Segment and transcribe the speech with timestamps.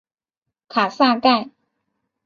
[0.67, 1.51] 卡萨盖。